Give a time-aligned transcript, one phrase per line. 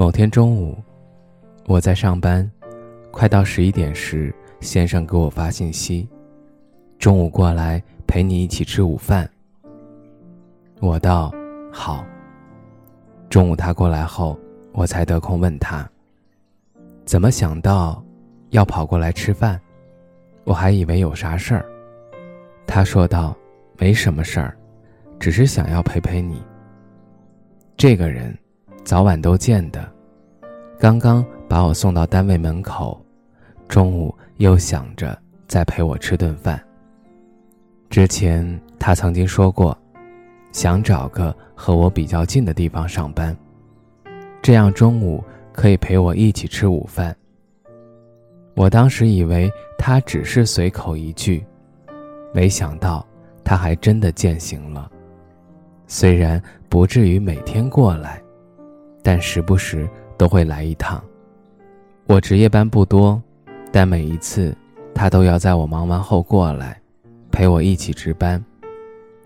[0.00, 0.80] 某天中午，
[1.66, 2.48] 我在上班，
[3.10, 6.08] 快到十一点时，先生给我发信息
[7.00, 9.28] ：“中午过来陪你一起吃午饭。”
[10.78, 11.34] 我道
[11.72, 12.06] ：“好。”
[13.28, 14.38] 中午他过来后，
[14.70, 15.84] 我才得空问他
[17.04, 18.00] ：“怎么想到
[18.50, 19.60] 要跑过来吃饭？”
[20.46, 21.66] 我还以为有啥事儿。
[22.68, 23.36] 他说道
[23.76, 24.56] ：“没什么事儿，
[25.18, 26.40] 只是想要陪陪你。”
[27.76, 28.32] 这个人。
[28.88, 29.86] 早晚都见的，
[30.78, 32.98] 刚刚把我送到单位门口，
[33.68, 35.14] 中午又想着
[35.46, 36.58] 再陪我吃顿饭。
[37.90, 39.76] 之前他曾经说过，
[40.52, 43.36] 想找个和我比较近的地方上班，
[44.40, 47.14] 这样中午可以陪我一起吃午饭。
[48.56, 51.44] 我当时以为他只是随口一句，
[52.32, 53.06] 没想到
[53.44, 54.90] 他还真的践行了，
[55.86, 58.18] 虽然不至于每天过来。
[59.10, 61.02] 但时不时都会来一趟。
[62.04, 63.18] 我值夜班不多，
[63.72, 64.54] 但每一次
[64.94, 66.78] 他都要在我忙完后过来，
[67.32, 68.44] 陪我一起值班。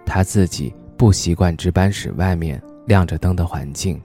[0.06, 4.00] 他自己不习惯值班室外面亮着灯的环境，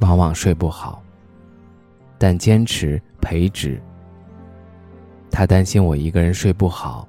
[0.00, 1.00] 往往睡不好，
[2.18, 3.80] 但坚持陪值。
[5.30, 7.06] 他担心我一个人睡不好，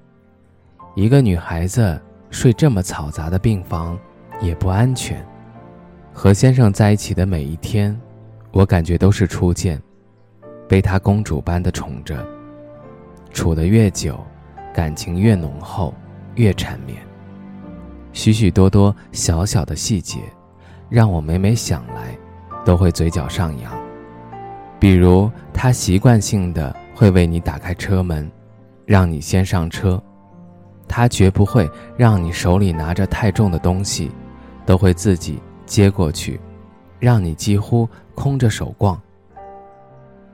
[0.94, 3.98] 一个女孩子睡这么嘈杂的病房
[4.40, 5.26] 也不安全。
[6.14, 7.98] 和先生在一起的每一天，
[8.52, 9.82] 我感觉都是初见，
[10.68, 12.26] 被他公主般的宠着。
[13.32, 14.20] 处得越久，
[14.74, 15.94] 感情越浓厚，
[16.36, 16.98] 越缠绵。
[18.12, 20.20] 许许多多小小的细节，
[20.90, 22.18] 让我每每想来，
[22.66, 23.72] 都会嘴角上扬。
[24.80, 28.30] 比如，他习惯性的会为你打开车门，
[28.86, 30.02] 让你先上车。
[30.88, 34.12] 他绝不会让你手里拿着太重的东西，
[34.66, 35.40] 都会自己。
[35.70, 36.42] 接过去，
[37.00, 39.00] 让你几乎空着手逛。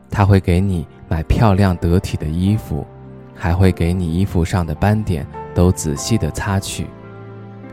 [0.10, 2.88] 他会给你买漂亮得体的衣服，
[3.36, 6.88] 还会给你衣服上的斑点都仔细的擦去，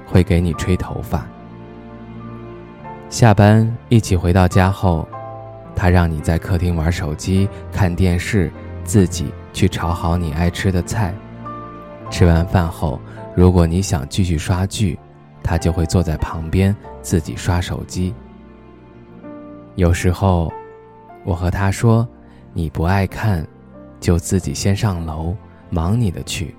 [0.04, 1.24] 会给你吹头发。
[3.08, 5.06] 下班一起回到家后，
[5.76, 8.50] 他让你在客厅玩手机、看电视，
[8.82, 11.14] 自己去炒好你爱吃的菜。
[12.10, 13.00] 吃完饭后，
[13.36, 14.98] 如果你想继续刷剧。
[15.42, 18.14] 他就会坐在旁边自己刷手机。
[19.74, 20.52] 有时候，
[21.24, 22.06] 我和他说
[22.52, 23.46] ：“你不爱看，
[24.00, 25.34] 就自己先上楼
[25.70, 26.54] 忙你的去。”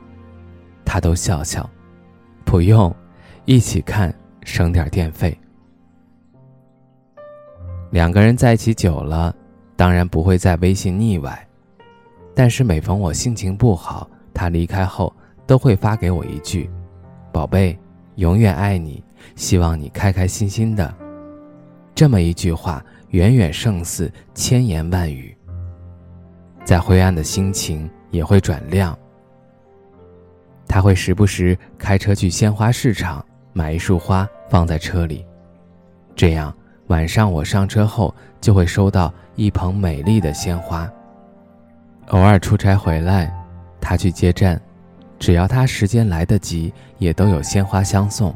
[0.84, 1.70] 他都笑笑
[2.44, 2.94] ：“不用，
[3.46, 5.38] 一起看省点电费。”
[7.92, 9.36] 两个人在一起久了，
[9.76, 11.48] 当然不会在微信腻歪，
[12.34, 15.14] 但是每逢我心情不好，他离开后
[15.46, 16.68] 都会发给我一句
[17.32, 17.78] ：“宝贝。”
[18.16, 19.04] 永远爱你，
[19.36, 20.94] 希望你开开心心的。
[21.96, 25.36] 这么一句话，远远胜似千言万语。
[26.64, 28.98] 再灰暗的心情也会转亮。
[30.68, 35.26] 他会时不时开车去鲜花市场买一束花放在车里，
[36.16, 36.56] 这样
[36.88, 40.90] 晚上我上车后就会收到一捧美丽的鲜花。
[42.08, 43.32] 偶尔出差回来，
[43.82, 44.60] 他去接站。
[45.24, 48.36] 只要他时间来得及，也都有鲜花相送。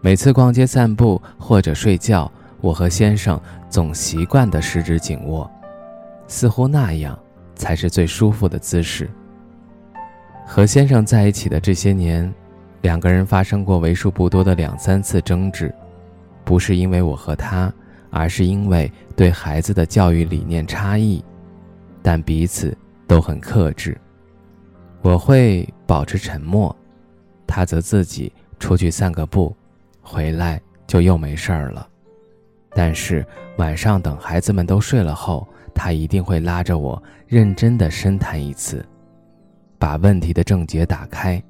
[0.00, 2.28] 每次逛街散步或者睡觉，
[2.60, 5.48] 我和先生总习惯的十指紧握，
[6.26, 7.16] 似乎那样
[7.54, 9.08] 才是最舒服的姿势。
[10.44, 12.34] 和先生在一起的这些年，
[12.80, 15.72] 两个人发生过为数不多的两三次争执，
[16.44, 17.72] 不是因为我和他，
[18.10, 21.24] 而是因为对孩子的教育理念差异，
[22.02, 23.96] 但彼此都很克制。
[25.02, 26.74] 我会保持沉默，
[27.46, 29.54] 他则自己出去散个步，
[30.00, 31.88] 回来就又没事儿了。
[32.70, 33.24] 但是
[33.56, 38.84] 晚上等孩子们都睡了后，他一定会拉着我认真的深谈一次，
[39.78, 41.42] 把问题的症结打开。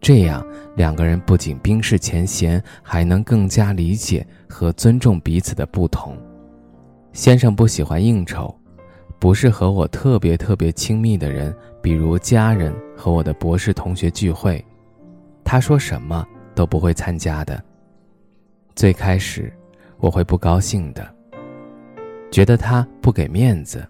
[0.00, 6.16] 这样两个人不仅冰释前嫌，还能更加理解和尊重彼此的不同。
[7.12, 8.54] 先生不喜欢应酬。
[9.18, 14.64] 不是和我特别特别亲密的人，比如家人和我的博士同学聚会，
[15.42, 17.62] 他说什么都不会参加的。
[18.74, 19.52] 最开始，
[19.98, 21.10] 我会不高兴的，
[22.30, 23.86] 觉得他不给面子。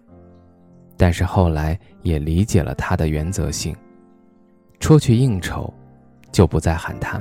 [0.97, 3.77] 但是后来也理解了他的原则性，
[4.81, 5.71] 出去应酬，
[6.33, 7.21] 就不再喊他，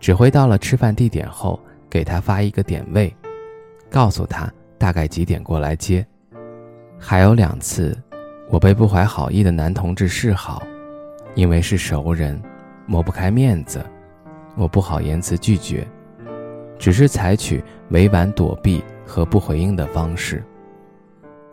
[0.00, 1.58] 只会到了吃饭地点后
[1.88, 3.14] 给他发一个点位，
[3.88, 6.06] 告诉他大概几点过来接。
[6.98, 7.96] 还有两次，
[8.48, 10.62] 我被不怀好意的男同志示好，
[11.34, 12.40] 因为是熟人，
[12.86, 13.84] 抹不开面子，
[14.56, 15.86] 我不好言辞拒绝，
[16.78, 20.42] 只是采取委婉躲避和不回应的方式。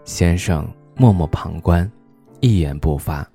[0.05, 1.89] 先生默默旁观，
[2.39, 3.27] 一言不发，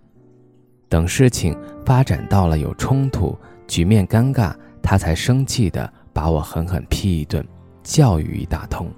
[0.88, 7.46] 等事情发展到了有冲突、局面尴尬，他才生气的把我狠狠批一顿，
[7.82, 8.90] 教育一大通。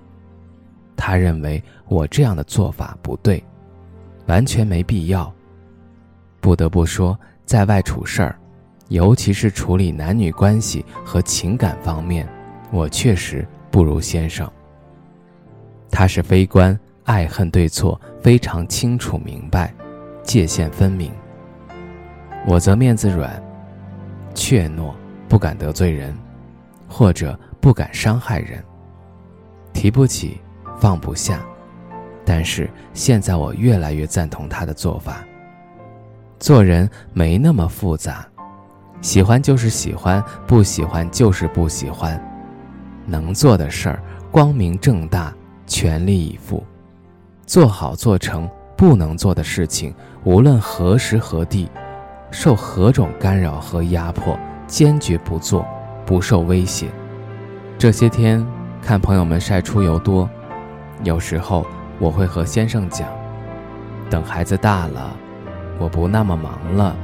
[1.01, 3.43] 他认为我这样的做法不对，
[4.27, 5.33] 完全没必要。
[6.43, 8.39] 不得不说，在外处事儿，
[8.89, 12.29] 尤其是处理男女关系和情感方面，
[12.71, 14.49] 我确实不如先生。
[15.91, 16.79] 他是非官。
[17.05, 19.75] 爱恨对错非常清楚明白，
[20.23, 21.11] 界限分明。
[22.47, 23.43] 我则面子软，
[24.33, 24.93] 怯懦，
[25.29, 26.17] 不敢得罪人，
[26.87, 28.63] 或者不敢伤害人。
[29.73, 30.41] 提不起，
[30.81, 31.41] 放不下。
[32.25, 35.25] 但是现在我越来越赞同他的做法。
[36.39, 38.27] 做人没那么复杂，
[39.01, 42.21] 喜欢就是喜欢，不喜欢就是不喜欢。
[43.07, 45.35] 能做的事儿，光明正大，
[45.67, 46.65] 全力以赴。
[47.47, 49.93] 做好做成不能做的事情，
[50.25, 51.69] 无论何时何地，
[52.31, 55.67] 受何种干扰和压迫，坚决不做，
[56.07, 56.87] 不受威胁。
[57.77, 58.47] 这些天
[58.81, 60.31] 看朋友们晒出游多，
[61.03, 61.67] 有时候
[61.99, 63.09] 我会和先生讲，
[64.11, 65.17] 等孩子大了，
[65.79, 66.95] 我不那么忙了，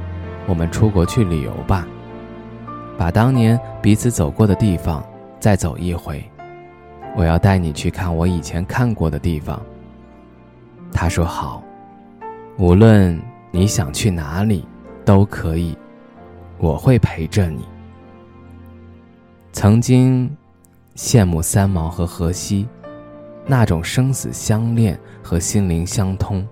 [0.45, 1.87] 我们出国去旅游吧，
[2.97, 5.03] 把当年彼此走过的地方
[5.39, 6.23] 再走一回。
[7.15, 9.59] 我要带你去看我以前看过的地方。
[10.93, 11.63] 他说：“好，
[12.57, 14.63] 无论你想去哪里，
[15.03, 15.75] 都可以，
[16.59, 17.65] 我会陪着你。”
[19.51, 20.29] 曾经
[20.95, 22.67] 羡慕三毛和荷西，
[23.47, 26.45] 那种生死相恋和心灵相通。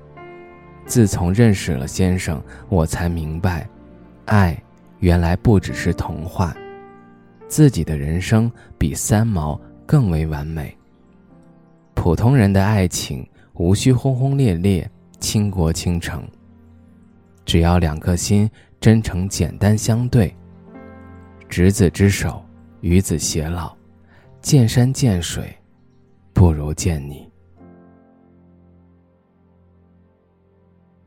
[0.86, 3.68] 自从认识了先生，我才明白，
[4.26, 4.58] 爱
[5.00, 6.56] 原来不只是童话。
[7.48, 10.76] 自己的人生比三毛更为完美。
[11.94, 13.28] 普通人的爱情。
[13.58, 14.86] 无需轰轰烈烈、
[15.22, 16.22] 倾国倾城。
[17.46, 18.52] 只要两颗心
[18.82, 20.36] 真诚、简单相对。
[21.48, 22.44] 执子之手，
[22.82, 23.74] 与子偕老，
[24.42, 25.56] 见山见水，
[26.36, 27.35] 不如见你。